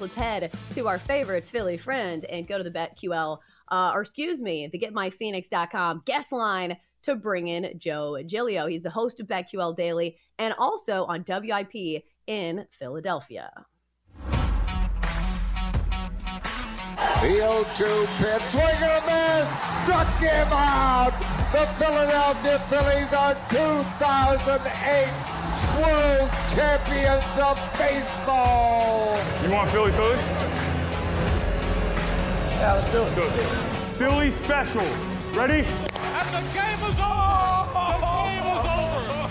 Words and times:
Let's 0.00 0.14
head 0.14 0.50
to 0.74 0.88
our 0.88 0.98
favorite 0.98 1.46
Philly 1.46 1.76
friend 1.76 2.24
and 2.24 2.48
go 2.48 2.56
to 2.56 2.64
the 2.64 2.70
BetQL, 2.70 3.36
uh, 3.68 3.92
or 3.94 4.00
excuse 4.00 4.40
me, 4.40 4.66
the 4.66 4.78
GetMyPhoenix.com 4.78 6.02
guest 6.06 6.32
line 6.32 6.78
to 7.02 7.16
bring 7.16 7.48
in 7.48 7.78
Joe 7.78 8.16
Giglio. 8.24 8.66
He's 8.66 8.82
the 8.82 8.88
host 8.88 9.20
of 9.20 9.26
BetQL 9.26 9.76
Daily 9.76 10.16
and 10.38 10.54
also 10.58 11.04
on 11.04 11.22
WIP 11.28 12.02
in 12.26 12.64
Philadelphia. 12.70 13.50
The 16.96 17.20
0 17.20 17.66
2 17.74 18.06
pitch, 18.16 18.42
swing 18.44 18.64
and 18.64 18.84
a 18.84 19.06
miss, 19.06 19.48
struck 19.82 20.08
him 20.18 20.48
out. 20.50 21.12
The 21.52 21.66
Philadelphia 21.78 22.58
Phillies 22.70 23.12
are 23.12 23.34
2008 23.50 25.39
World 25.80 26.30
Champions 26.52 27.24
of 27.40 27.56
Baseball. 27.78 29.16
You 29.42 29.50
want 29.50 29.70
Philly 29.70 29.92
Philly? 29.92 30.16
Yeah, 32.60 32.74
let's 32.74 32.88
do 32.88 32.98
it. 32.98 33.02
Let's 33.02 33.14
do 33.14 33.22
it. 33.22 33.30
Philly 33.96 34.30
special. 34.30 34.84
Ready? 35.32 35.64
And 35.64 36.28
the 36.36 36.42
game 36.52 36.80
is 36.84 37.00
over! 37.00 37.96
The 37.96 38.12
game 38.28 38.44
is 38.44 38.66
over! 38.68 39.24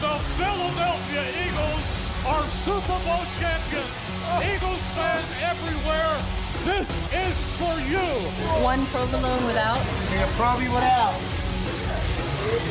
The 0.00 0.14
Philadelphia 0.40 1.24
Eagles 1.44 1.84
are 2.24 2.44
Super 2.64 2.98
Bowl 3.04 3.24
champions. 3.36 3.92
Eagles 4.40 4.80
fans 4.96 5.28
everywhere, 5.44 6.14
this 6.64 6.88
is 7.12 7.36
for 7.60 7.76
you. 7.84 8.06
One 8.64 8.84
provolone 8.86 9.44
without. 9.46 9.80
Yeah, 10.12 10.28
probably 10.36 10.68
without. 10.68 11.12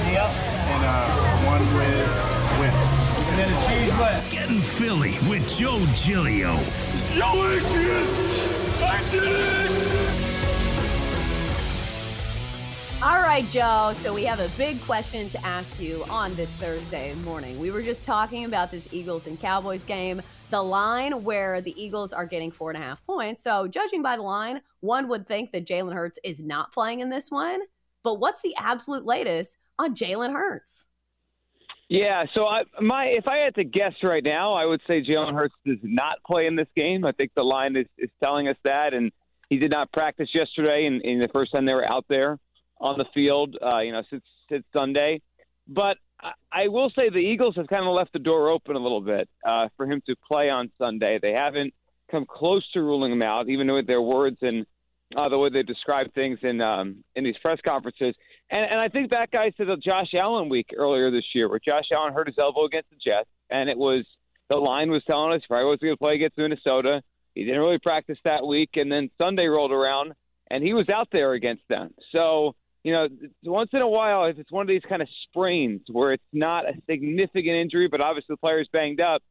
Yep. 0.09 0.29
And 0.73 0.83
uh, 0.85 1.45
one 1.45 1.61
with 1.75 2.07
with. 2.07 2.46
And 3.37 3.51
then 3.51 3.63
a 3.63 3.67
cheese 3.67 3.99
with. 3.99 4.31
Getting 4.31 4.61
Philly 4.61 5.11
with 5.29 5.47
Joe 5.59 5.85
Giglio. 5.93 6.57
Yo, 7.13 7.33
Adrian! 7.51 8.07
Adrian! 8.81 10.17
All 13.03 13.21
right, 13.21 13.45
Joe. 13.51 13.93
So 13.97 14.11
we 14.11 14.23
have 14.23 14.39
a 14.39 14.49
big 14.57 14.81
question 14.81 15.29
to 15.29 15.45
ask 15.45 15.79
you 15.79 16.03
on 16.09 16.33
this 16.33 16.49
Thursday 16.53 17.13
morning. 17.23 17.59
We 17.59 17.69
were 17.69 17.83
just 17.83 18.07
talking 18.07 18.45
about 18.45 18.71
this 18.71 18.87
Eagles 18.91 19.27
and 19.27 19.39
Cowboys 19.39 19.83
game, 19.83 20.19
the 20.49 20.63
line 20.63 21.23
where 21.23 21.61
the 21.61 21.79
Eagles 21.79 22.13
are 22.13 22.25
getting 22.25 22.49
four 22.49 22.71
and 22.71 22.81
a 22.81 22.83
half 22.83 23.05
points. 23.05 23.43
So, 23.43 23.67
judging 23.67 24.01
by 24.01 24.15
the 24.15 24.23
line, 24.23 24.61
one 24.79 25.07
would 25.09 25.27
think 25.27 25.51
that 25.51 25.67
Jalen 25.67 25.93
Hurts 25.93 26.17
is 26.23 26.39
not 26.39 26.73
playing 26.73 27.01
in 27.01 27.09
this 27.09 27.29
one. 27.29 27.59
But 28.03 28.19
what's 28.19 28.41
the 28.41 28.55
absolute 28.57 29.05
latest 29.05 29.57
on 29.77 29.93
Jalen 29.93 30.33
Hurts? 30.33 30.86
Yeah, 31.89 32.25
so 32.35 32.45
I, 32.45 32.63
my 32.81 33.13
if 33.15 33.27
I 33.27 33.37
had 33.37 33.55
to 33.55 33.63
guess 33.63 33.93
right 34.03 34.23
now, 34.23 34.53
I 34.53 34.65
would 34.65 34.81
say 34.91 35.01
Jalen 35.01 35.33
Hurts 35.33 35.55
does 35.65 35.77
not 35.83 36.17
play 36.29 36.45
in 36.45 36.57
this 36.57 36.67
game. 36.75 37.05
I 37.05 37.11
think 37.13 37.31
the 37.35 37.43
line 37.43 37.77
is, 37.77 37.85
is 37.97 38.09
telling 38.21 38.49
us 38.49 38.57
that, 38.65 38.93
and 38.93 39.11
he 39.49 39.57
did 39.57 39.71
not 39.71 39.91
practice 39.93 40.27
yesterday, 40.33 40.83
and, 40.85 41.01
and 41.01 41.23
the 41.23 41.29
first 41.33 41.53
time 41.53 41.65
they 41.65 41.73
were 41.73 41.87
out 41.87 42.05
there 42.09 42.39
on 42.79 42.97
the 42.97 43.05
field, 43.13 43.55
uh, 43.61 43.79
you 43.79 43.93
know, 43.93 44.03
since 44.09 44.23
since 44.49 44.65
Sunday. 44.75 45.21
But 45.65 45.97
I, 46.19 46.31
I 46.51 46.67
will 46.67 46.89
say 46.89 47.09
the 47.09 47.19
Eagles 47.19 47.55
have 47.55 47.67
kind 47.67 47.87
of 47.87 47.93
left 47.93 48.11
the 48.11 48.19
door 48.19 48.49
open 48.49 48.75
a 48.75 48.79
little 48.79 49.01
bit 49.01 49.29
uh, 49.45 49.69
for 49.77 49.85
him 49.85 50.01
to 50.07 50.15
play 50.29 50.49
on 50.49 50.69
Sunday. 50.77 51.19
They 51.21 51.35
haven't 51.37 51.73
come 52.11 52.25
close 52.25 52.69
to 52.73 52.81
ruling 52.81 53.13
him 53.13 53.21
out, 53.21 53.47
even 53.47 53.71
with 53.71 53.87
their 53.87 54.01
words 54.01 54.37
and 54.41 54.65
uh, 55.15 55.29
the 55.29 55.37
way 55.37 55.49
they 55.53 55.63
describe 55.63 56.13
things 56.13 56.39
in 56.41 56.59
um, 56.59 57.03
in 57.15 57.23
these 57.23 57.37
press 57.41 57.59
conferences. 57.65 58.13
And, 58.49 58.61
and 58.71 58.79
I 58.79 58.87
think 58.87 59.09
back, 59.09 59.31
guys, 59.31 59.53
to 59.57 59.65
the 59.65 59.77
Josh 59.77 60.13
Allen 60.19 60.49
week 60.49 60.67
earlier 60.75 61.11
this 61.11 61.25
year, 61.33 61.49
where 61.49 61.59
Josh 61.59 61.85
Allen 61.93 62.13
hurt 62.13 62.27
his 62.27 62.37
elbow 62.41 62.65
against 62.65 62.89
the 62.89 62.95
Jets, 62.95 63.29
and 63.49 63.69
it 63.69 63.77
was 63.77 64.05
the 64.49 64.57
line 64.57 64.89
was 64.89 65.03
telling 65.09 65.33
us 65.33 65.41
probably 65.49 65.65
was 65.65 65.79
going 65.81 65.93
to 65.93 65.97
play 65.97 66.13
against 66.13 66.37
Minnesota. 66.37 67.01
He 67.35 67.43
didn't 67.43 67.59
really 67.59 67.79
practice 67.79 68.17
that 68.23 68.45
week, 68.45 68.71
and 68.75 68.91
then 68.91 69.09
Sunday 69.21 69.47
rolled 69.47 69.73
around, 69.73 70.13
and 70.49 70.63
he 70.63 70.73
was 70.73 70.85
out 70.93 71.09
there 71.11 71.33
against 71.33 71.63
them. 71.67 71.93
So 72.15 72.55
you 72.87 72.93
know, 72.93 73.09
once 73.43 73.69
in 73.73 73.83
a 73.83 73.87
while, 73.87 74.27
if 74.27 74.37
it's 74.39 74.49
one 74.49 74.61
of 74.61 74.69
these 74.69 74.83
kind 74.87 75.01
of 75.01 75.09
sprains 75.23 75.81
where 75.91 76.13
it's 76.13 76.23
not 76.31 76.63
a 76.63 76.73
significant 76.89 77.55
injury, 77.55 77.89
but 77.91 78.01
obviously 78.01 78.35
the 78.35 78.37
player's 78.37 78.69
banged 78.71 79.01
up, 79.01 79.21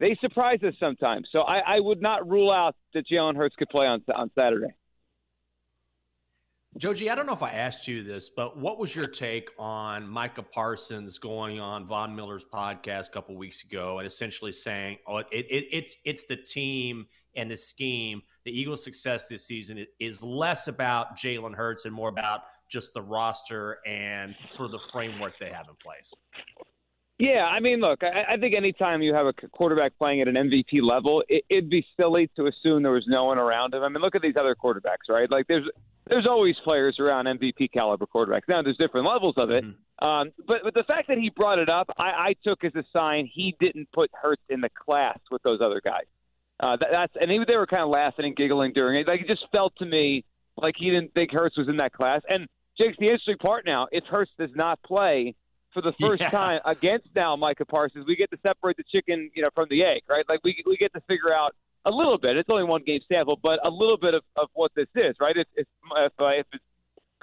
they 0.00 0.16
surprise 0.20 0.58
us 0.66 0.74
sometimes. 0.80 1.28
So 1.30 1.38
I, 1.46 1.76
I 1.76 1.76
would 1.78 2.02
not 2.02 2.28
rule 2.28 2.50
out 2.52 2.74
that 2.92 3.04
Jalen 3.06 3.36
Hurts 3.36 3.54
could 3.56 3.68
play 3.68 3.86
on 3.86 4.02
on 4.12 4.32
Saturday. 4.36 4.74
Joe 6.76 6.92
G, 6.92 7.08
I 7.08 7.14
don't 7.14 7.26
know 7.26 7.34
if 7.34 7.42
I 7.42 7.52
asked 7.52 7.86
you 7.86 8.02
this, 8.02 8.28
but 8.28 8.58
what 8.58 8.80
was 8.80 8.96
your 8.96 9.06
take 9.06 9.48
on 9.60 10.08
Micah 10.08 10.42
Parsons 10.42 11.18
going 11.18 11.60
on 11.60 11.86
Von 11.86 12.16
Miller's 12.16 12.44
podcast 12.44 13.06
a 13.06 13.10
couple 13.10 13.36
weeks 13.36 13.62
ago 13.62 13.98
and 13.98 14.06
essentially 14.08 14.52
saying, 14.52 14.98
"Oh, 15.06 15.18
it, 15.18 15.28
it, 15.30 15.68
it's 15.70 15.96
it's 16.04 16.26
the 16.26 16.36
team 16.36 17.06
and 17.36 17.48
the 17.48 17.56
scheme. 17.56 18.22
The 18.44 18.50
Eagles' 18.50 18.82
success 18.82 19.28
this 19.28 19.46
season 19.46 19.86
is 20.00 20.20
less 20.20 20.66
about 20.66 21.16
Jalen 21.16 21.54
Hurts 21.54 21.84
and 21.84 21.94
more 21.94 22.08
about 22.08 22.40
just 22.68 22.92
the 22.92 23.02
roster 23.02 23.78
and 23.86 24.34
sort 24.56 24.66
of 24.66 24.72
the 24.72 24.90
framework 24.90 25.38
they 25.38 25.50
have 25.50 25.66
in 25.68 25.76
place." 25.76 26.12
Yeah, 27.18 27.44
I 27.44 27.60
mean, 27.60 27.80
look, 27.80 28.02
I, 28.02 28.34
I 28.34 28.36
think 28.38 28.56
anytime 28.56 29.00
you 29.00 29.14
have 29.14 29.26
a 29.26 29.32
quarterback 29.32 29.92
playing 29.98 30.20
at 30.20 30.28
an 30.28 30.34
MVP 30.34 30.82
level, 30.82 31.22
it, 31.28 31.44
it'd 31.48 31.70
be 31.70 31.86
silly 32.00 32.28
to 32.36 32.46
assume 32.46 32.82
there 32.82 32.92
was 32.92 33.06
no 33.06 33.24
one 33.24 33.40
around 33.40 33.72
him. 33.72 33.82
I 33.84 33.88
mean, 33.88 34.02
look 34.02 34.16
at 34.16 34.22
these 34.22 34.34
other 34.38 34.56
quarterbacks, 34.56 35.08
right? 35.08 35.30
Like, 35.30 35.46
there's 35.46 35.68
there's 36.06 36.26
always 36.28 36.54
players 36.64 36.98
around 37.00 37.26
MVP 37.26 37.72
caliber 37.72 38.04
quarterbacks. 38.04 38.42
Now, 38.46 38.60
there's 38.62 38.76
different 38.76 39.08
levels 39.08 39.34
of 39.38 39.50
it, 39.50 39.64
mm-hmm. 39.64 40.06
um, 40.06 40.32
but 40.46 40.58
but 40.64 40.74
the 40.74 40.84
fact 40.84 41.08
that 41.08 41.18
he 41.18 41.30
brought 41.30 41.60
it 41.60 41.70
up, 41.70 41.88
I, 41.96 42.10
I 42.10 42.34
took 42.44 42.64
as 42.64 42.74
a 42.74 42.84
sign 42.96 43.30
he 43.32 43.56
didn't 43.60 43.90
put 43.92 44.10
Hurts 44.12 44.42
in 44.48 44.60
the 44.60 44.70
class 44.70 45.18
with 45.30 45.42
those 45.44 45.60
other 45.62 45.80
guys. 45.82 46.04
Uh, 46.60 46.76
that, 46.76 46.88
that's 46.92 47.12
and 47.20 47.30
they 47.30 47.56
were 47.56 47.66
kind 47.66 47.82
of 47.82 47.90
laughing 47.90 48.26
and 48.26 48.36
giggling 48.36 48.72
during 48.74 49.00
it. 49.00 49.08
Like 49.08 49.20
it 49.20 49.30
just 49.30 49.46
felt 49.54 49.74
to 49.76 49.86
me 49.86 50.24
like 50.56 50.74
he 50.76 50.90
didn't 50.90 51.14
think 51.14 51.30
Hurts 51.32 51.56
was 51.56 51.68
in 51.68 51.78
that 51.78 51.92
class. 51.92 52.22
And 52.28 52.48
Jake's 52.80 52.96
the 52.98 53.06
interesting 53.06 53.38
part 53.38 53.64
now. 53.64 53.88
If 53.90 54.04
Hurts 54.04 54.30
does 54.38 54.50
not 54.54 54.82
play 54.82 55.34
for 55.74 55.82
the 55.82 55.92
first 56.00 56.22
yeah. 56.22 56.30
time 56.30 56.60
against 56.64 57.08
now 57.14 57.36
Micah 57.36 57.66
Parsons, 57.66 58.06
we 58.06 58.16
get 58.16 58.30
to 58.30 58.38
separate 58.46 58.76
the 58.76 58.84
chicken, 58.94 59.30
you 59.34 59.42
know, 59.42 59.50
from 59.54 59.66
the 59.68 59.84
egg, 59.84 60.02
right? 60.08 60.24
Like 60.28 60.40
we 60.44 60.62
we 60.66 60.76
get 60.76 60.94
to 60.94 61.00
figure 61.02 61.34
out 61.34 61.54
a 61.84 61.90
little 61.90 62.16
bit. 62.16 62.36
It's 62.36 62.48
only 62.50 62.64
one 62.64 62.82
game 62.84 63.00
sample, 63.12 63.38
but 63.42 63.58
a 63.66 63.70
little 63.70 63.98
bit 63.98 64.14
of, 64.14 64.22
of 64.36 64.48
what 64.54 64.72
this 64.74 64.88
is, 64.94 65.14
right? 65.20 65.36
If 65.36 65.48
if 65.56 65.66
if, 65.96 66.12
uh, 66.18 66.26
if 66.28 66.46
it's 66.52 66.64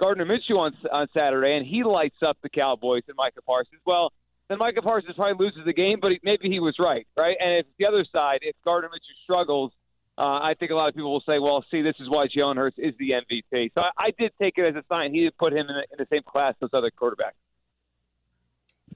Gardner 0.00 0.26
Minshew 0.26 0.58
on 0.60 0.76
on 0.92 1.08
Saturday 1.16 1.56
and 1.56 1.66
he 1.66 1.82
lights 1.82 2.22
up 2.24 2.36
the 2.42 2.48
Cowboys 2.48 3.02
and 3.08 3.16
Micah 3.16 3.42
Parsons, 3.42 3.80
well, 3.84 4.12
then 4.48 4.58
Micah 4.58 4.82
Parsons 4.82 5.16
probably 5.16 5.44
loses 5.44 5.64
the 5.64 5.72
game, 5.72 5.98
but 6.00 6.12
he, 6.12 6.20
maybe 6.22 6.48
he 6.48 6.60
was 6.60 6.76
right, 6.78 7.06
right? 7.18 7.36
And 7.40 7.58
if 7.60 7.66
the 7.78 7.86
other 7.86 8.04
side, 8.14 8.40
if 8.42 8.54
Gardner 8.64 8.88
Minshew 8.88 9.16
struggles, 9.24 9.72
uh, 10.18 10.40
I 10.42 10.54
think 10.58 10.70
a 10.70 10.74
lot 10.74 10.88
of 10.88 10.94
people 10.94 11.10
will 11.10 11.24
say, 11.28 11.38
well, 11.38 11.64
see, 11.70 11.80
this 11.80 11.94
is 11.98 12.08
why 12.08 12.26
Jalen 12.26 12.56
Hurts 12.56 12.76
is 12.78 12.92
the 12.98 13.12
MVP. 13.12 13.70
So 13.76 13.82
I, 13.82 13.90
I 13.98 14.10
did 14.18 14.32
take 14.40 14.58
it 14.58 14.68
as 14.68 14.76
a 14.76 14.84
sign. 14.92 15.14
He 15.14 15.22
did 15.22 15.36
put 15.38 15.52
him 15.52 15.60
in 15.60 15.68
the, 15.68 15.86
in 15.90 15.96
the 15.98 16.06
same 16.12 16.22
class 16.22 16.54
as 16.62 16.68
other 16.74 16.90
quarterbacks. 16.90 17.40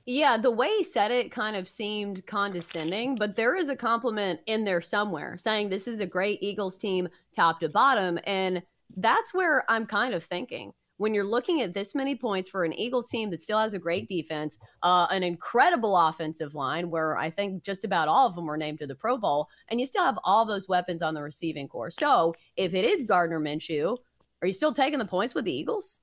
Yeah, 0.08 0.36
the 0.36 0.52
way 0.52 0.68
he 0.78 0.84
said 0.84 1.10
it 1.10 1.32
kind 1.32 1.56
of 1.56 1.68
seemed 1.68 2.24
condescending, 2.26 3.16
but 3.16 3.34
there 3.34 3.56
is 3.56 3.68
a 3.68 3.76
compliment 3.76 4.38
in 4.46 4.64
there 4.64 4.80
somewhere 4.80 5.36
saying 5.36 5.68
this 5.68 5.88
is 5.88 5.98
a 5.98 6.06
great 6.06 6.38
Eagles 6.42 6.78
team 6.78 7.08
top 7.34 7.58
to 7.60 7.68
bottom. 7.68 8.18
And 8.24 8.62
that's 8.96 9.34
where 9.34 9.64
I'm 9.68 9.84
kind 9.84 10.14
of 10.14 10.22
thinking 10.22 10.72
when 10.98 11.12
you're 11.12 11.24
looking 11.24 11.60
at 11.60 11.74
this 11.74 11.94
many 11.94 12.14
points 12.16 12.48
for 12.48 12.64
an 12.64 12.72
Eagles 12.72 13.08
team 13.08 13.30
that 13.30 13.40
still 13.40 13.58
has 13.58 13.74
a 13.74 13.78
great 13.78 14.08
defense, 14.08 14.56
uh, 14.82 15.06
an 15.10 15.22
incredible 15.22 15.96
offensive 15.96 16.54
line, 16.54 16.88
where 16.88 17.18
I 17.18 17.28
think 17.28 17.64
just 17.64 17.84
about 17.84 18.08
all 18.08 18.26
of 18.28 18.34
them 18.34 18.46
were 18.46 18.56
named 18.56 18.78
to 18.78 18.86
the 18.86 18.94
Pro 18.94 19.18
Bowl, 19.18 19.48
and 19.68 19.78
you 19.80 19.86
still 19.86 20.04
have 20.04 20.18
all 20.24 20.44
those 20.46 20.68
weapons 20.68 21.02
on 21.02 21.14
the 21.14 21.22
receiving 21.22 21.68
core. 21.68 21.90
So 21.90 22.34
if 22.56 22.74
it 22.74 22.84
is 22.84 23.04
Gardner 23.04 23.40
Minshew, 23.40 23.98
Are 24.42 24.46
you 24.46 24.52
still 24.54 24.72
taking 24.72 24.98
the 24.98 25.06
points 25.06 25.34
with 25.34 25.44
the 25.44 25.52
Eagles? 25.52 26.00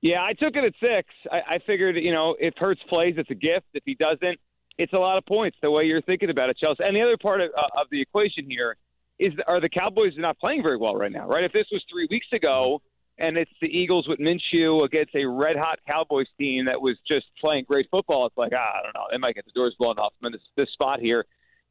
Yeah, 0.00 0.22
I 0.22 0.32
took 0.32 0.54
it 0.54 0.64
at 0.64 0.74
six. 0.82 1.08
I, 1.30 1.56
I 1.56 1.58
figured, 1.66 1.96
you 1.96 2.12
know, 2.12 2.36
if 2.38 2.54
Hurts 2.56 2.80
plays, 2.88 3.14
it's 3.16 3.30
a 3.30 3.34
gift. 3.34 3.66
If 3.74 3.82
he 3.84 3.94
doesn't, 3.94 4.38
it's 4.78 4.92
a 4.92 5.00
lot 5.00 5.18
of 5.18 5.26
points. 5.26 5.56
The 5.60 5.70
way 5.70 5.82
you're 5.84 6.02
thinking 6.02 6.30
about 6.30 6.50
it, 6.50 6.58
Chelsa. 6.62 6.86
And 6.86 6.96
the 6.96 7.02
other 7.02 7.16
part 7.16 7.40
of, 7.40 7.50
uh, 7.56 7.80
of 7.80 7.88
the 7.90 8.00
equation 8.00 8.46
here 8.48 8.76
is 9.18 9.32
are 9.48 9.60
the 9.60 9.68
Cowboys 9.68 10.12
not 10.16 10.38
playing 10.38 10.62
very 10.62 10.76
well 10.76 10.94
right 10.94 11.10
now, 11.10 11.26
right? 11.26 11.42
If 11.42 11.52
this 11.52 11.66
was 11.72 11.82
three 11.90 12.06
weeks 12.08 12.28
ago 12.32 12.80
and 13.18 13.36
it's 13.36 13.50
the 13.60 13.66
Eagles 13.66 14.06
with 14.06 14.20
Minshew 14.20 14.84
against 14.84 15.16
a 15.16 15.26
red 15.26 15.56
hot 15.56 15.80
Cowboys 15.90 16.28
team 16.38 16.66
that 16.66 16.80
was 16.80 16.96
just 17.10 17.26
playing 17.44 17.64
great 17.68 17.88
football, 17.90 18.26
it's 18.26 18.36
like 18.36 18.52
ah, 18.54 18.78
I 18.78 18.82
don't 18.84 18.94
know, 18.94 19.06
they 19.10 19.18
might 19.18 19.34
get 19.34 19.44
the 19.44 19.52
doors 19.52 19.74
blown 19.80 19.98
off 19.98 20.12
them 20.20 20.28
in 20.28 20.32
this, 20.32 20.42
this 20.56 20.72
spot 20.72 21.00
here. 21.00 21.24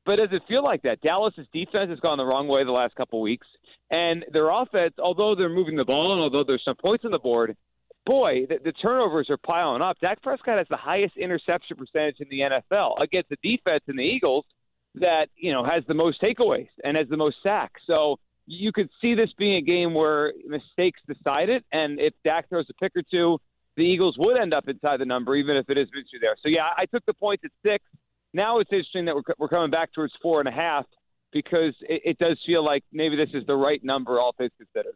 But 0.06 0.20
does 0.20 0.30
it 0.32 0.42
feel 0.50 0.64
like 0.64 0.82
that? 0.84 1.02
Dallas's 1.02 1.48
defense 1.54 1.90
has 1.90 2.00
gone 2.02 2.18
the 2.18 2.26
wrong 2.26 2.48
way 2.50 2.66
the 2.66 2.72
last 2.72 2.96
couple 2.96 3.22
weeks, 3.22 3.48
and 3.90 4.26
their 4.34 4.50
offense, 4.50 4.96
although 5.00 5.36
they're 5.36 5.50
moving 5.50 5.78
the 5.78 5.86
ball 5.86 6.12
and 6.12 6.20
although 6.20 6.44
there's 6.46 6.64
some 6.66 6.76
points 6.76 7.06
on 7.06 7.12
the 7.12 7.20
board, 7.20 7.56
boy, 8.08 8.46
the, 8.50 8.58
the 8.64 8.72
turnovers 8.72 9.30
are 9.30 9.38
piling 9.38 9.84
up. 9.84 9.98
Dak 10.00 10.22
Prescott 10.22 10.60
has 10.60 10.68
the 10.70 10.78
highest 10.78 11.18
interception 11.18 11.78
percentage 11.78 12.16
in 12.20 12.28
the 12.30 12.42
NFL 12.42 13.02
against 13.02 13.30
the 13.30 13.38
defense 13.44 13.84
in 13.88 13.98
the 13.98 14.04
Eagles 14.04 14.46
that 14.96 15.28
you 15.36 15.52
know 15.52 15.64
has 15.64 15.84
the 15.88 15.94
most 15.94 16.22
takeaways 16.22 16.70
and 16.84 16.98
has 16.98 17.08
the 17.10 17.18
most 17.18 17.36
sacks. 17.46 17.82
So 17.90 18.20
you 18.46 18.72
could 18.72 18.90
see 19.02 19.14
this 19.14 19.30
being 19.38 19.58
a 19.58 19.62
game 19.62 19.94
where 19.94 20.34
mistakes 20.48 21.00
decide 21.06 21.50
it, 21.50 21.66
and 21.72 22.00
if 22.00 22.14
Dak 22.26 22.50
throws 22.50 22.66
a 22.70 22.74
pick 22.82 22.94
or 22.96 23.04
two, 23.12 23.40
the 23.76 23.84
Eagles 23.84 24.16
would 24.18 24.40
end 24.40 24.56
up 24.56 24.68
inside 24.68 25.00
the 25.00 25.06
number, 25.06 25.36
even 25.36 25.58
if 25.58 25.70
it 25.70 25.78
is 25.78 25.88
Minshew 25.90 26.22
there. 26.22 26.36
So 26.42 26.50
yeah, 26.50 26.68
I 26.76 26.86
took 26.86 27.06
the 27.06 27.14
points 27.14 27.44
at 27.46 27.52
six. 27.66 27.84
Now 28.34 28.60
it's 28.60 28.72
interesting 28.72 29.06
that 29.06 29.16
we're, 29.16 29.34
we're 29.38 29.50
coming 29.50 29.70
back 29.70 29.94
towards 29.94 30.14
four 30.22 30.40
and 30.40 30.48
a 30.48 30.52
half 30.52 30.86
because 31.32 31.76
it, 31.82 32.02
it 32.06 32.20
does 32.20 32.40
feel 32.46 32.64
like 32.64 32.84
maybe 32.92 33.18
this 33.18 33.30
is 33.34 33.44
the 33.48 33.56
right 33.56 33.84
number, 33.84 34.20
all 34.20 34.34
things 34.38 34.52
considered. 34.58 34.96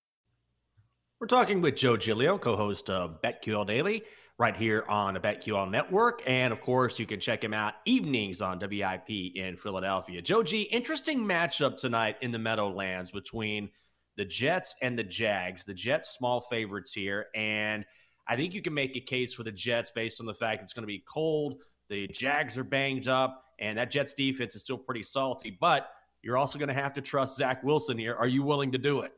We're 1.21 1.27
talking 1.27 1.61
with 1.61 1.75
Joe 1.75 1.97
Giglio, 1.97 2.39
co-host 2.39 2.89
of 2.89 3.21
BetQL 3.21 3.67
Daily, 3.67 4.03
right 4.39 4.57
here 4.57 4.83
on 4.89 5.13
the 5.13 5.19
BetQL 5.19 5.69
Network, 5.69 6.23
and 6.25 6.51
of 6.51 6.61
course, 6.61 6.97
you 6.97 7.05
can 7.05 7.19
check 7.19 7.43
him 7.43 7.53
out 7.53 7.75
evenings 7.85 8.41
on 8.41 8.57
WIP 8.57 9.35
in 9.35 9.55
Philadelphia. 9.55 10.23
Joe 10.23 10.41
G, 10.41 10.63
interesting 10.63 11.19
matchup 11.19 11.77
tonight 11.77 12.15
in 12.21 12.31
the 12.31 12.39
Meadowlands 12.39 13.11
between 13.11 13.69
the 14.17 14.25
Jets 14.25 14.73
and 14.81 14.97
the 14.97 15.03
Jags. 15.03 15.63
The 15.63 15.75
Jets 15.75 16.09
small 16.09 16.41
favorites 16.41 16.91
here, 16.91 17.27
and 17.35 17.85
I 18.27 18.35
think 18.35 18.55
you 18.55 18.63
can 18.63 18.73
make 18.73 18.95
a 18.95 18.99
case 18.99 19.31
for 19.31 19.43
the 19.43 19.51
Jets 19.51 19.91
based 19.91 20.21
on 20.21 20.25
the 20.25 20.33
fact 20.33 20.63
it's 20.63 20.73
going 20.73 20.81
to 20.81 20.87
be 20.87 21.03
cold. 21.07 21.57
The 21.89 22.07
Jags 22.07 22.57
are 22.57 22.63
banged 22.63 23.07
up, 23.07 23.43
and 23.59 23.77
that 23.77 23.91
Jets 23.91 24.15
defense 24.15 24.55
is 24.55 24.63
still 24.63 24.79
pretty 24.79 25.03
salty. 25.03 25.55
But 25.61 25.87
you're 26.23 26.37
also 26.37 26.57
going 26.57 26.69
to 26.69 26.73
have 26.73 26.95
to 26.95 27.01
trust 27.01 27.37
Zach 27.37 27.63
Wilson 27.63 27.99
here. 27.99 28.15
Are 28.15 28.27
you 28.27 28.41
willing 28.41 28.71
to 28.71 28.79
do 28.79 29.01
it? 29.01 29.13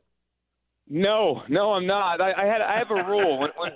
No, 0.88 1.42
no, 1.48 1.72
I'm 1.72 1.86
not. 1.86 2.22
I, 2.22 2.32
I 2.36 2.46
had 2.46 2.60
I 2.60 2.78
have 2.78 2.90
a 2.90 3.08
rule 3.08 3.38
when 3.38 3.50
when, 3.56 3.72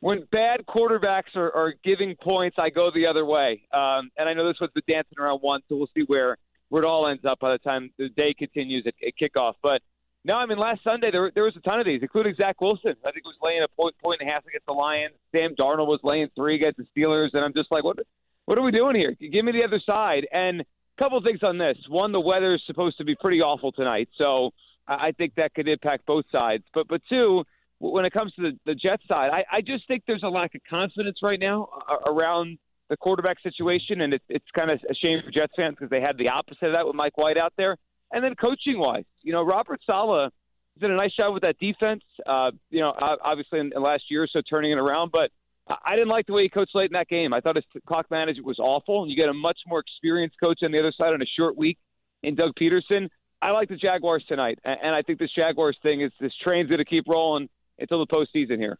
when 0.00 0.28
bad 0.30 0.64
quarterbacks 0.66 1.34
are, 1.34 1.50
are 1.54 1.74
giving 1.84 2.16
points, 2.16 2.56
I 2.60 2.70
go 2.70 2.90
the 2.94 3.08
other 3.08 3.24
way. 3.24 3.62
Um, 3.72 4.10
and 4.16 4.28
I 4.28 4.34
know 4.34 4.46
this 4.46 4.60
was 4.60 4.70
the 4.74 4.82
dancing 4.90 5.18
around 5.18 5.38
one, 5.40 5.60
so 5.68 5.76
we'll 5.76 5.90
see 5.94 6.04
where 6.06 6.36
where 6.68 6.82
it 6.82 6.86
all 6.86 7.08
ends 7.08 7.24
up 7.26 7.38
by 7.40 7.52
the 7.52 7.58
time 7.58 7.90
the 7.98 8.08
day 8.10 8.34
continues 8.34 8.86
at, 8.86 8.94
at 9.06 9.14
kickoff. 9.20 9.54
But 9.62 9.80
no, 10.24 10.34
I 10.36 10.44
mean 10.44 10.58
last 10.58 10.80
Sunday 10.86 11.10
there 11.10 11.30
there 11.34 11.44
was 11.44 11.56
a 11.56 11.60
ton 11.60 11.80
of 11.80 11.86
these, 11.86 12.00
including 12.02 12.34
Zach 12.40 12.60
Wilson. 12.60 12.94
I 13.06 13.10
think 13.10 13.24
was 13.24 13.36
laying 13.42 13.62
a 13.62 13.82
point 13.82 13.94
point 14.02 14.20
and 14.20 14.30
a 14.30 14.32
half 14.32 14.46
against 14.46 14.66
the 14.66 14.74
Lions. 14.74 15.14
Sam 15.34 15.54
Darnold 15.58 15.86
was 15.86 16.00
laying 16.02 16.28
three 16.36 16.56
against 16.56 16.78
the 16.78 16.84
Steelers, 16.94 17.30
and 17.32 17.42
I'm 17.42 17.54
just 17.54 17.72
like, 17.72 17.84
what 17.84 17.98
what 18.44 18.58
are 18.58 18.62
we 18.62 18.72
doing 18.72 18.96
here? 18.96 19.16
Give 19.18 19.44
me 19.44 19.52
the 19.52 19.64
other 19.64 19.80
side. 19.88 20.26
And 20.30 20.60
a 20.60 21.02
couple 21.02 21.16
of 21.16 21.24
things 21.24 21.40
on 21.42 21.56
this. 21.56 21.78
One, 21.88 22.12
the 22.12 22.20
weather 22.20 22.54
is 22.54 22.62
supposed 22.66 22.98
to 22.98 23.04
be 23.04 23.14
pretty 23.14 23.40
awful 23.40 23.72
tonight, 23.72 24.08
so 24.20 24.50
I 24.90 25.12
think 25.16 25.34
that 25.36 25.54
could 25.54 25.68
impact 25.68 26.06
both 26.06 26.24
sides. 26.34 26.64
But 26.74 26.88
but 26.88 27.00
two, 27.08 27.44
when 27.78 28.04
it 28.04 28.12
comes 28.12 28.32
to 28.34 28.42
the, 28.42 28.58
the 28.66 28.74
Jets 28.74 29.02
side, 29.10 29.30
I, 29.32 29.44
I 29.50 29.60
just 29.60 29.86
think 29.88 30.04
there's 30.06 30.22
a 30.22 30.28
lack 30.28 30.54
of 30.54 30.60
confidence 30.68 31.18
right 31.22 31.38
now 31.40 31.68
around 32.06 32.58
the 32.88 32.96
quarterback 32.96 33.40
situation, 33.42 34.00
and 34.00 34.14
it, 34.14 34.22
it's 34.28 34.44
kind 34.56 34.70
of 34.70 34.80
a 34.88 34.94
shame 34.94 35.20
for 35.24 35.30
Jets 35.30 35.52
fans 35.56 35.76
because 35.78 35.90
they 35.90 36.00
had 36.00 36.18
the 36.18 36.30
opposite 36.30 36.66
of 36.66 36.74
that 36.74 36.86
with 36.86 36.96
Mike 36.96 37.16
White 37.16 37.38
out 37.38 37.52
there. 37.56 37.76
And 38.12 38.24
then 38.24 38.34
coaching 38.34 38.78
wise, 38.78 39.04
you 39.22 39.32
know, 39.32 39.42
Robert 39.42 39.80
Saleh 39.88 40.32
did 40.78 40.90
a 40.90 40.96
nice 40.96 41.14
job 41.14 41.32
with 41.32 41.44
that 41.44 41.58
defense. 41.58 42.02
Uh, 42.26 42.50
you 42.70 42.80
know, 42.80 42.92
obviously 42.98 43.60
in 43.60 43.70
the 43.72 43.80
last 43.80 44.04
year 44.10 44.24
or 44.24 44.26
so 44.26 44.40
turning 44.48 44.72
it 44.72 44.78
around, 44.78 45.12
but 45.12 45.30
I 45.68 45.94
didn't 45.94 46.08
like 46.08 46.26
the 46.26 46.32
way 46.32 46.42
he 46.42 46.48
coached 46.48 46.74
late 46.74 46.90
in 46.90 46.94
that 46.94 47.08
game. 47.08 47.32
I 47.32 47.40
thought 47.40 47.56
his 47.56 47.64
clock 47.86 48.10
management 48.10 48.46
was 48.46 48.58
awful. 48.58 49.02
And 49.02 49.10
you 49.10 49.16
get 49.16 49.28
a 49.28 49.34
much 49.34 49.58
more 49.68 49.78
experienced 49.78 50.36
coach 50.42 50.58
on 50.64 50.72
the 50.72 50.80
other 50.80 50.92
side 51.00 51.12
on 51.12 51.22
a 51.22 51.26
short 51.38 51.56
week 51.56 51.78
in 52.22 52.34
Doug 52.34 52.52
Pederson. 52.60 53.08
I 53.42 53.52
like 53.52 53.68
the 53.68 53.76
Jaguars 53.76 54.24
tonight, 54.28 54.58
and 54.64 54.94
I 54.94 55.02
think 55.02 55.18
this 55.18 55.32
Jaguars 55.36 55.76
thing 55.82 56.02
is 56.02 56.12
this 56.20 56.32
train's 56.46 56.68
going 56.68 56.78
to 56.78 56.84
keep 56.84 57.06
rolling 57.08 57.48
until 57.78 58.04
the 58.04 58.06
postseason 58.06 58.58
here. 58.58 58.78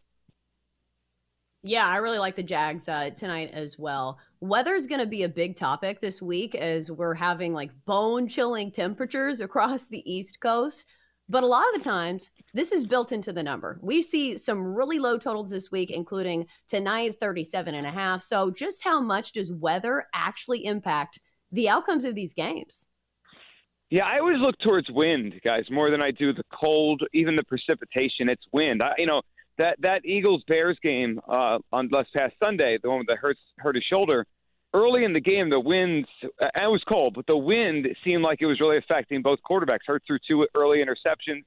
Yeah, 1.63 1.87
I 1.87 1.97
really 1.97 2.19
like 2.19 2.37
the 2.37 2.43
Jags 2.43 2.89
uh, 2.89 3.11
tonight 3.11 3.51
as 3.53 3.79
well. 3.79 4.19
Weather 4.41 4.75
is 4.75 4.87
going 4.87 5.01
to 5.01 5.07
be 5.07 5.25
a 5.25 5.29
big 5.29 5.57
topic 5.57 6.01
this 6.01 6.23
week 6.23 6.55
as 6.55 6.91
we're 6.91 7.15
having 7.15 7.53
like 7.53 7.71
bone 7.85 8.29
chilling 8.29 8.71
temperatures 8.71 9.41
across 9.43 9.85
the 9.85 10.11
East 10.11 10.41
Coast. 10.41 10.87
But 11.29 11.45
a 11.45 11.47
lot 11.47 11.63
of 11.73 11.81
the 11.81 11.89
times, 11.89 12.31
this 12.55 12.73
is 12.73 12.85
built 12.85 13.13
into 13.13 13.33
the 13.33 13.43
number. 13.43 13.79
We 13.83 14.03
see 14.03 14.37
some 14.37 14.75
really 14.75 14.99
low 14.99 15.17
totals 15.17 15.51
this 15.51 15.71
week, 15.71 15.91
including 15.91 16.47
tonight, 16.69 17.19
37 17.21 17.75
and 17.75 17.87
a 17.87 17.91
half. 17.91 18.23
So, 18.23 18.51
just 18.51 18.83
how 18.83 19.01
much 19.01 19.33
does 19.33 19.53
weather 19.53 20.07
actually 20.13 20.65
impact 20.65 21.21
the 21.53 21.69
outcomes 21.69 22.05
of 22.05 22.17
these 22.17 22.35
games? 22.35 22.87
Yeah, 23.91 24.05
I 24.05 24.21
always 24.21 24.39
look 24.39 24.57
towards 24.59 24.89
wind, 24.89 25.35
guys, 25.45 25.65
more 25.69 25.91
than 25.91 26.01
I 26.01 26.13
do 26.13 26.33
the 26.33 26.45
cold, 26.53 27.03
even 27.13 27.35
the 27.35 27.43
precipitation. 27.43 28.31
It's 28.31 28.45
wind. 28.53 28.83
I, 28.85 28.93
you 28.99 29.07
know 29.07 29.23
that 29.59 29.79
that 29.81 30.05
Eagles 30.05 30.45
Bears 30.47 30.79
game 30.81 31.21
uh, 31.29 31.59
on 31.73 31.89
last 31.91 32.15
past 32.17 32.35
Sunday, 32.43 32.79
the 32.81 32.89
one 32.89 33.05
that 33.09 33.19
Hurts 33.19 33.41
hurt 33.59 33.75
his 33.75 33.85
shoulder. 33.93 34.27
Early 34.73 35.03
in 35.03 35.13
the 35.13 35.21
game, 35.21 35.51
the 35.51 35.59
winds 35.59 36.09
uh, 36.25 36.47
it 36.55 36.71
was 36.71 36.83
cold, 36.89 37.15
but 37.15 37.27
the 37.27 37.37
wind 37.37 37.89
seemed 38.05 38.23
like 38.23 38.41
it 38.41 38.47
was 38.47 38.61
really 38.61 38.79
affecting 38.79 39.23
both 39.23 39.41
quarterbacks. 39.43 39.81
Hurt 39.87 40.05
threw 40.07 40.19
two 40.27 40.47
early 40.55 40.81
interceptions. 40.81 41.43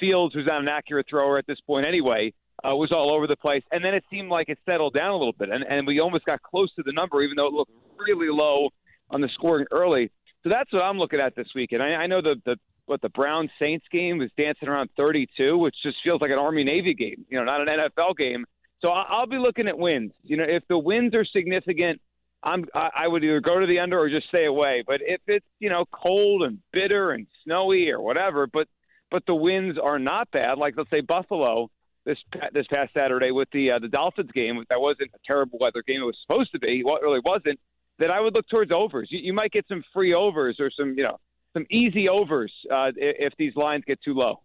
Fields, 0.00 0.34
who's 0.34 0.46
not 0.46 0.62
an 0.62 0.70
accurate 0.70 1.06
thrower 1.10 1.38
at 1.38 1.46
this 1.46 1.60
point 1.60 1.86
anyway, 1.86 2.32
uh, 2.64 2.74
was 2.74 2.90
all 2.90 3.14
over 3.14 3.26
the 3.26 3.36
place. 3.36 3.62
And 3.70 3.84
then 3.84 3.92
it 3.92 4.02
seemed 4.10 4.30
like 4.30 4.48
it 4.48 4.58
settled 4.68 4.94
down 4.94 5.10
a 5.10 5.16
little 5.16 5.34
bit, 5.34 5.50
and, 5.50 5.62
and 5.68 5.86
we 5.86 6.00
almost 6.00 6.24
got 6.24 6.42
close 6.42 6.74
to 6.76 6.82
the 6.82 6.92
number, 6.92 7.20
even 7.20 7.36
though 7.36 7.48
it 7.48 7.52
looked 7.52 7.72
really 7.98 8.28
low 8.30 8.70
on 9.10 9.20
the 9.20 9.28
scoring 9.34 9.66
early. 9.70 10.10
So 10.42 10.50
that's 10.50 10.72
what 10.72 10.84
I'm 10.84 10.98
looking 10.98 11.20
at 11.20 11.36
this 11.36 11.48
weekend. 11.54 11.82
I, 11.82 11.94
I 11.94 12.06
know 12.06 12.20
the 12.20 12.36
the 12.44 12.56
what 12.86 13.00
the 13.00 13.08
Brown 13.08 13.48
Saints 13.62 13.86
game 13.92 14.18
was 14.18 14.30
dancing 14.38 14.68
around 14.68 14.90
32, 14.96 15.56
which 15.56 15.74
just 15.84 15.96
feels 16.02 16.20
like 16.20 16.32
an 16.32 16.38
Army 16.38 16.64
Navy 16.64 16.94
game. 16.94 17.24
You 17.28 17.38
know, 17.38 17.44
not 17.44 17.60
an 17.60 17.68
NFL 17.78 18.16
game. 18.16 18.44
So 18.84 18.90
I'll 18.90 19.28
be 19.28 19.38
looking 19.38 19.68
at 19.68 19.78
wins. 19.78 20.10
You 20.24 20.36
know, 20.36 20.44
if 20.48 20.64
the 20.68 20.76
wins 20.76 21.12
are 21.16 21.24
significant, 21.24 22.00
I'm 22.42 22.64
I 22.74 23.06
would 23.06 23.22
either 23.22 23.40
go 23.40 23.60
to 23.60 23.66
the 23.66 23.78
under 23.78 23.98
or 23.98 24.08
just 24.08 24.28
stay 24.34 24.46
away. 24.46 24.82
But 24.84 25.00
if 25.00 25.20
it's 25.26 25.46
you 25.60 25.70
know 25.70 25.84
cold 25.92 26.42
and 26.42 26.58
bitter 26.72 27.12
and 27.12 27.26
snowy 27.44 27.92
or 27.92 28.00
whatever, 28.00 28.46
but 28.46 28.66
but 29.10 29.22
the 29.26 29.34
winds 29.34 29.78
are 29.78 29.98
not 29.98 30.30
bad, 30.32 30.58
like 30.58 30.74
let's 30.76 30.90
say 30.90 31.02
Buffalo 31.02 31.70
this 32.04 32.18
this 32.52 32.66
past 32.72 32.90
Saturday 32.98 33.30
with 33.30 33.48
the 33.52 33.72
uh, 33.72 33.78
the 33.78 33.88
Dolphins 33.88 34.30
game, 34.34 34.64
that 34.70 34.80
wasn't 34.80 35.10
a 35.14 35.18
terrible 35.30 35.58
weather 35.60 35.84
game. 35.86 36.00
It 36.00 36.04
was 36.04 36.18
supposed 36.26 36.50
to 36.52 36.58
be. 36.58 36.82
Well, 36.84 36.96
it 36.96 37.02
really 37.02 37.20
wasn't 37.24 37.60
that 37.98 38.10
I 38.10 38.20
would 38.20 38.34
look 38.34 38.48
towards 38.48 38.72
overs. 38.72 39.08
You, 39.10 39.20
you 39.20 39.32
might 39.32 39.52
get 39.52 39.66
some 39.68 39.82
free 39.92 40.12
overs 40.12 40.56
or 40.58 40.70
some, 40.70 40.94
you 40.96 41.04
know, 41.04 41.18
some 41.52 41.66
easy 41.70 42.08
overs 42.08 42.52
uh, 42.70 42.90
if 42.96 43.32
these 43.38 43.54
lines 43.56 43.84
get 43.86 44.00
too 44.02 44.14
low. 44.14 44.40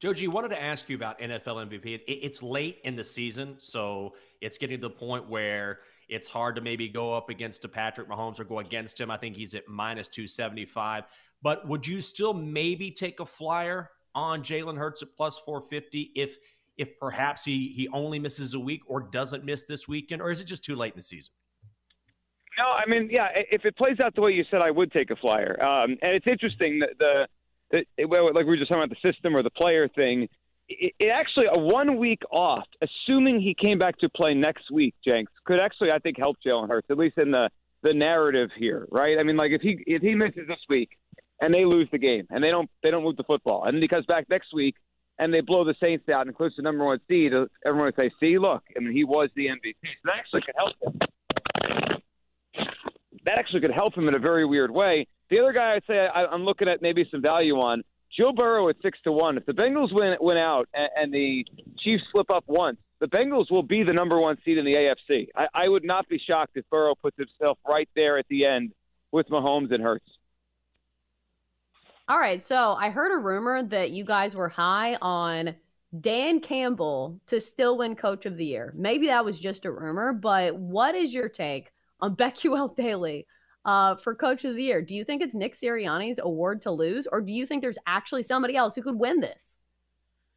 Joe 0.00 0.14
G, 0.14 0.28
wanted 0.28 0.48
to 0.48 0.62
ask 0.62 0.88
you 0.88 0.96
about 0.96 1.20
NFL 1.20 1.68
MVP. 1.68 2.00
it's 2.06 2.42
late 2.42 2.78
in 2.84 2.96
the 2.96 3.04
season, 3.04 3.56
so 3.58 4.14
it's 4.40 4.56
getting 4.56 4.80
to 4.80 4.88
the 4.88 4.94
point 4.94 5.28
where 5.28 5.80
it's 6.08 6.26
hard 6.26 6.56
to 6.56 6.62
maybe 6.62 6.88
go 6.88 7.12
up 7.12 7.28
against 7.28 7.64
a 7.66 7.68
Patrick 7.68 8.08
Mahomes 8.08 8.40
or 8.40 8.44
go 8.44 8.60
against 8.60 8.98
him. 8.98 9.10
I 9.10 9.18
think 9.18 9.36
he's 9.36 9.54
at 9.54 9.68
minus 9.68 10.08
275. 10.08 11.04
But 11.42 11.68
would 11.68 11.86
you 11.86 12.00
still 12.00 12.32
maybe 12.32 12.90
take 12.90 13.20
a 13.20 13.26
flyer 13.26 13.90
on 14.14 14.42
Jalen 14.42 14.76
Hurts 14.76 15.02
at 15.02 15.14
plus 15.16 15.38
450 15.38 16.12
if 16.16 16.36
if 16.78 16.98
perhaps 16.98 17.44
he 17.44 17.68
he 17.68 17.86
only 17.88 18.18
misses 18.18 18.54
a 18.54 18.58
week 18.58 18.80
or 18.86 19.02
doesn't 19.02 19.44
miss 19.44 19.64
this 19.64 19.86
weekend, 19.86 20.22
or 20.22 20.30
is 20.30 20.40
it 20.40 20.44
just 20.44 20.64
too 20.64 20.76
late 20.76 20.94
in 20.94 20.98
the 20.98 21.02
season? 21.02 21.32
No, 22.60 22.66
I 22.76 22.84
mean, 22.86 23.08
yeah, 23.10 23.28
if 23.50 23.64
it 23.64 23.74
plays 23.74 23.96
out 24.04 24.14
the 24.14 24.20
way 24.20 24.32
you 24.32 24.44
said, 24.50 24.60
I 24.62 24.70
would 24.70 24.92
take 24.92 25.10
a 25.10 25.16
flyer. 25.16 25.56
Um, 25.66 25.96
and 26.02 26.14
it's 26.14 26.26
interesting 26.30 26.80
that 26.80 26.90
the 26.98 27.26
it, 27.70 27.86
like 28.10 28.44
we 28.44 28.44
were 28.44 28.56
just 28.56 28.70
talking 28.70 28.84
about 28.84 28.94
the 29.02 29.08
system 29.10 29.34
or 29.34 29.42
the 29.42 29.50
player 29.50 29.88
thing. 29.88 30.28
It, 30.68 30.92
it, 30.98 31.08
actually 31.08 31.46
a 31.46 31.58
one 31.58 31.96
week 31.96 32.20
off, 32.30 32.66
assuming 32.82 33.40
he 33.40 33.54
came 33.54 33.78
back 33.78 33.96
to 33.98 34.10
play 34.10 34.34
next 34.34 34.70
week, 34.70 34.94
Jenks 35.06 35.32
could 35.46 35.60
actually 35.60 35.92
I 35.92 36.00
think 36.00 36.18
help 36.18 36.36
Jalen 36.46 36.68
Hurts 36.68 36.88
at 36.90 36.98
least 36.98 37.16
in 37.16 37.30
the 37.30 37.48
the 37.82 37.94
narrative 37.94 38.50
here, 38.58 38.86
right? 38.90 39.16
I 39.18 39.24
mean, 39.24 39.36
like 39.38 39.52
if 39.52 39.62
he 39.62 39.82
if 39.86 40.02
he 40.02 40.14
misses 40.14 40.46
this 40.46 40.60
week 40.68 40.90
and 41.40 41.54
they 41.54 41.64
lose 41.64 41.88
the 41.90 41.98
game 41.98 42.26
and 42.28 42.44
they 42.44 42.50
don't 42.50 42.68
they 42.84 42.90
don't 42.90 43.04
move 43.04 43.16
the 43.16 43.24
football 43.24 43.64
and 43.64 43.78
he 43.78 43.88
comes 43.88 44.04
back 44.04 44.26
next 44.28 44.52
week 44.52 44.74
and 45.18 45.32
they 45.32 45.40
blow 45.40 45.64
the 45.64 45.74
Saints 45.82 46.04
out 46.14 46.22
and 46.22 46.28
includes 46.28 46.56
the 46.56 46.62
number 46.62 46.84
one 46.84 46.98
seed, 47.08 47.32
everyone 47.66 47.86
would 47.86 47.98
say, 47.98 48.10
"See, 48.22 48.38
look, 48.38 48.64
I 48.76 48.80
mean, 48.80 48.92
he 48.92 49.04
was 49.04 49.30
the 49.34 49.46
MVP." 49.46 49.76
So 49.82 49.88
that 50.04 50.18
actually 50.18 50.42
could 50.42 50.56
help. 50.56 51.00
That 53.26 53.38
actually 53.38 53.60
could 53.60 53.72
help 53.72 53.96
him 53.96 54.08
in 54.08 54.16
a 54.16 54.18
very 54.18 54.46
weird 54.46 54.70
way. 54.70 55.06
The 55.30 55.40
other 55.40 55.52
guy 55.52 55.74
I'd 55.74 55.82
say 55.86 55.98
I, 55.98 56.24
I'm 56.26 56.44
looking 56.44 56.68
at 56.68 56.82
maybe 56.82 57.06
some 57.10 57.22
value 57.22 57.56
on 57.56 57.82
Joe 58.16 58.32
Burrow 58.32 58.68
at 58.68 58.76
six 58.82 58.98
to 59.04 59.12
one. 59.12 59.36
If 59.36 59.46
the 59.46 59.52
Bengals 59.52 59.92
win 59.92 60.16
win 60.20 60.36
out 60.36 60.68
and, 60.74 60.88
and 60.96 61.14
the 61.14 61.44
Chiefs 61.78 62.02
slip 62.12 62.30
up 62.32 62.44
once, 62.46 62.78
the 62.98 63.06
Bengals 63.06 63.50
will 63.50 63.62
be 63.62 63.82
the 63.82 63.92
number 63.92 64.18
one 64.18 64.36
seed 64.44 64.58
in 64.58 64.64
the 64.64 64.74
AFC. 64.74 65.28
I, 65.36 65.46
I 65.54 65.68
would 65.68 65.84
not 65.84 66.08
be 66.08 66.18
shocked 66.18 66.52
if 66.56 66.68
Burrow 66.70 66.94
puts 66.94 67.16
himself 67.16 67.58
right 67.68 67.88
there 67.94 68.18
at 68.18 68.26
the 68.28 68.46
end 68.46 68.72
with 69.12 69.28
Mahomes 69.28 69.72
and 69.72 69.82
Hurts. 69.82 70.06
All 72.08 72.18
right, 72.18 72.42
so 72.42 72.74
I 72.74 72.90
heard 72.90 73.12
a 73.12 73.18
rumor 73.18 73.62
that 73.62 73.92
you 73.92 74.04
guys 74.04 74.34
were 74.34 74.48
high 74.48 74.96
on 75.00 75.54
Dan 76.00 76.40
Campbell 76.40 77.20
to 77.28 77.40
still 77.40 77.78
win 77.78 77.94
Coach 77.94 78.26
of 78.26 78.36
the 78.36 78.44
Year. 78.44 78.72
Maybe 78.76 79.06
that 79.06 79.24
was 79.24 79.38
just 79.38 79.64
a 79.64 79.70
rumor, 79.70 80.12
but 80.12 80.56
what 80.56 80.96
is 80.96 81.14
your 81.14 81.28
take 81.28 81.70
on 82.00 82.16
BetQL 82.16 82.76
Daily 82.76 83.26
uh, 83.64 83.96
for 83.96 84.14
Coach 84.14 84.44
of 84.44 84.56
the 84.56 84.62
Year. 84.62 84.82
Do 84.82 84.94
you 84.94 85.04
think 85.04 85.22
it's 85.22 85.34
Nick 85.34 85.54
Sirianni's 85.54 86.18
award 86.22 86.62
to 86.62 86.70
lose, 86.70 87.06
or 87.10 87.20
do 87.20 87.32
you 87.32 87.46
think 87.46 87.62
there's 87.62 87.78
actually 87.86 88.22
somebody 88.22 88.56
else 88.56 88.74
who 88.74 88.82
could 88.82 88.98
win 88.98 89.20
this? 89.20 89.58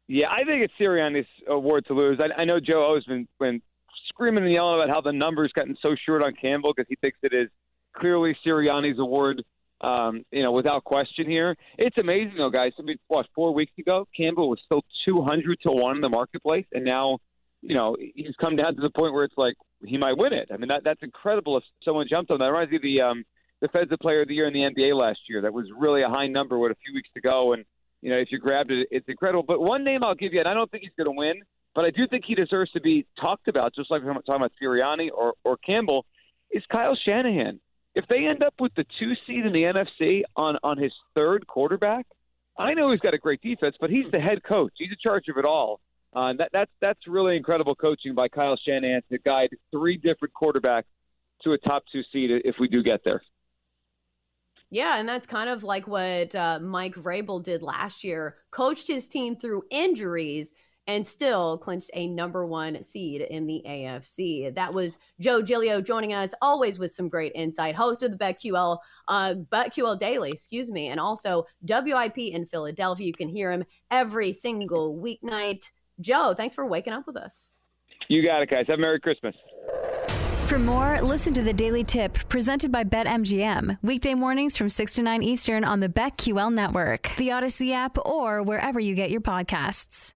Yeah, 0.06 0.28
I 0.30 0.44
think 0.44 0.64
it's 0.64 0.74
Sirianni's 0.80 1.26
award 1.48 1.86
to 1.86 1.94
lose. 1.94 2.18
I, 2.20 2.42
I 2.42 2.44
know 2.44 2.60
Joe 2.60 2.92
O's 2.94 3.04
been, 3.06 3.26
been 3.40 3.62
screaming 4.08 4.44
and 4.44 4.54
yelling 4.54 4.80
about 4.80 4.94
how 4.94 5.00
the 5.00 5.12
numbers 5.12 5.50
gotten 5.54 5.76
so 5.84 5.94
short 6.06 6.22
on 6.22 6.34
Campbell 6.34 6.74
because 6.76 6.88
he 6.88 6.96
thinks 6.96 7.18
it 7.22 7.32
is 7.32 7.48
clearly 7.96 8.36
Sirianni's 8.46 8.98
award. 8.98 9.42
Um, 9.80 10.24
you 10.30 10.42
know, 10.42 10.52
without 10.52 10.82
question 10.84 11.28
here. 11.28 11.56
It's 11.76 11.96
amazing 11.98 12.36
though, 12.38 12.48
guys. 12.48 12.72
I 12.78 12.82
mean, 12.82 12.96
what 13.08 13.26
four 13.34 13.52
weeks 13.52 13.72
ago, 13.78 14.08
Campbell 14.18 14.48
was 14.48 14.58
still 14.64 14.82
two 15.06 15.20
hundred 15.20 15.58
to 15.66 15.72
one 15.72 15.96
in 15.96 16.00
the 16.00 16.08
marketplace, 16.08 16.64
and 16.72 16.84
now, 16.84 17.18
you 17.60 17.74
know, 17.74 17.94
he's 17.98 18.34
come 18.42 18.56
down 18.56 18.76
to 18.76 18.80
the 18.80 18.88
point 18.88 19.12
where 19.12 19.24
it's 19.24 19.34
like, 19.36 19.56
he 19.86 19.98
might 19.98 20.16
win 20.16 20.32
it. 20.32 20.50
I 20.52 20.56
mean, 20.56 20.68
that 20.68 20.82
that's 20.84 21.02
incredible 21.02 21.56
if 21.56 21.64
someone 21.84 22.06
jumped 22.10 22.30
on 22.30 22.38
that. 22.38 22.48
It 22.48 22.50
reminds 22.50 22.70
me 22.70 22.76
of 22.76 22.82
the 22.82 23.02
um, 23.02 23.24
Defensive 23.60 23.98
Player 24.00 24.22
of 24.22 24.28
the 24.28 24.34
Year 24.34 24.46
in 24.46 24.52
the 24.52 24.60
NBA 24.60 24.98
last 24.98 25.20
year. 25.28 25.42
That 25.42 25.52
was 25.52 25.66
really 25.76 26.02
a 26.02 26.08
high 26.08 26.26
number, 26.26 26.58
what 26.58 26.70
a 26.70 26.76
few 26.84 26.94
weeks 26.94 27.10
ago, 27.16 27.52
and 27.52 27.64
you 28.02 28.10
know 28.10 28.18
if 28.18 28.28
you 28.30 28.38
grabbed 28.38 28.70
it, 28.70 28.88
it's 28.90 29.08
incredible. 29.08 29.44
But 29.46 29.60
one 29.60 29.84
name 29.84 30.04
I'll 30.04 30.14
give 30.14 30.32
you, 30.32 30.40
and 30.40 30.48
I 30.48 30.54
don't 30.54 30.70
think 30.70 30.82
he's 30.82 30.92
going 30.96 31.12
to 31.12 31.18
win, 31.18 31.42
but 31.74 31.84
I 31.84 31.90
do 31.90 32.06
think 32.08 32.24
he 32.26 32.34
deserves 32.34 32.70
to 32.72 32.80
be 32.80 33.06
talked 33.20 33.48
about, 33.48 33.74
just 33.74 33.90
like 33.90 34.02
we're 34.02 34.12
talking 34.14 34.36
about 34.36 34.52
Sirianni 34.62 35.08
or 35.12 35.34
or 35.44 35.56
Campbell, 35.56 36.06
is 36.50 36.62
Kyle 36.72 36.96
Shanahan. 37.08 37.60
If 37.94 38.06
they 38.08 38.26
end 38.26 38.44
up 38.44 38.54
with 38.58 38.74
the 38.74 38.84
two 38.98 39.12
seed 39.26 39.46
in 39.46 39.52
the 39.52 39.64
NFC 39.64 40.22
on 40.36 40.56
on 40.62 40.78
his 40.78 40.92
third 41.16 41.46
quarterback, 41.46 42.06
I 42.58 42.74
know 42.74 42.90
he's 42.90 43.00
got 43.00 43.14
a 43.14 43.18
great 43.18 43.40
defense, 43.40 43.76
but 43.80 43.90
he's 43.90 44.06
the 44.12 44.20
head 44.20 44.42
coach. 44.42 44.72
He's 44.76 44.90
in 44.90 44.96
charge 45.04 45.28
of 45.28 45.36
it 45.36 45.44
all. 45.44 45.80
Uh, 46.14 46.32
that, 46.38 46.50
that's 46.52 46.70
that's 46.80 47.00
really 47.08 47.36
incredible 47.36 47.74
coaching 47.74 48.14
by 48.14 48.28
Kyle 48.28 48.56
Shanahan 48.56 49.02
to 49.10 49.18
guide 49.18 49.48
three 49.72 49.96
different 49.96 50.32
quarterbacks 50.34 50.84
to 51.42 51.52
a 51.52 51.58
top 51.58 51.84
two 51.90 52.02
seed 52.12 52.30
if 52.44 52.56
we 52.60 52.68
do 52.68 52.82
get 52.82 53.00
there. 53.04 53.22
Yeah, 54.70 54.98
and 54.98 55.08
that's 55.08 55.26
kind 55.26 55.48
of 55.48 55.62
like 55.62 55.86
what 55.86 56.34
uh, 56.34 56.58
Mike 56.60 56.94
Vrabel 56.94 57.42
did 57.42 57.62
last 57.62 58.02
year. 58.02 58.36
Coached 58.50 58.88
his 58.88 59.06
team 59.06 59.36
through 59.36 59.64
injuries 59.70 60.52
and 60.86 61.06
still 61.06 61.58
clinched 61.58 61.90
a 61.94 62.06
number 62.08 62.44
one 62.46 62.82
seed 62.82 63.22
in 63.22 63.46
the 63.46 63.62
AFC. 63.66 64.54
That 64.54 64.74
was 64.74 64.98
Joe 65.18 65.40
Giglio 65.42 65.80
joining 65.80 66.12
us, 66.12 66.34
always 66.42 66.78
with 66.78 66.92
some 66.92 67.08
great 67.08 67.32
insight. 67.34 67.74
Host 67.74 68.02
of 68.02 68.12
the 68.12 68.18
BetQL, 68.18 68.78
uh, 69.08 69.34
BetQL 69.50 69.98
Daily, 69.98 70.30
excuse 70.30 70.70
me, 70.70 70.88
and 70.88 71.00
also 71.00 71.46
WIP 71.62 72.18
in 72.18 72.46
Philadelphia. 72.46 73.06
You 73.06 73.14
can 73.14 73.28
hear 73.28 73.50
him 73.50 73.64
every 73.90 74.32
single 74.32 74.96
weeknight 74.96 75.70
Joe, 76.00 76.34
thanks 76.36 76.54
for 76.54 76.66
waking 76.66 76.92
up 76.92 77.06
with 77.06 77.16
us. 77.16 77.52
You 78.08 78.24
got 78.24 78.42
it, 78.42 78.50
guys. 78.50 78.66
Have 78.68 78.78
a 78.78 78.82
Merry 78.82 79.00
Christmas. 79.00 79.34
For 80.46 80.58
more, 80.58 81.00
listen 81.00 81.32
to 81.34 81.42
the 81.42 81.52
Daily 81.52 81.84
Tip 81.84 82.14
presented 82.28 82.70
by 82.70 82.84
BetMGM. 82.84 83.78
Weekday 83.82 84.14
mornings 84.14 84.56
from 84.56 84.68
6 84.68 84.94
to 84.94 85.02
9 85.02 85.22
Eastern 85.22 85.64
on 85.64 85.80
the 85.80 85.88
BetQL 85.88 86.52
network, 86.52 87.14
the 87.16 87.28
Audacy 87.28 87.72
app, 87.72 87.96
or 88.04 88.42
wherever 88.42 88.78
you 88.78 88.94
get 88.94 89.10
your 89.10 89.22
podcasts. 89.22 90.14